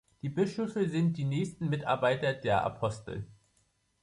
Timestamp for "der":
2.33-2.63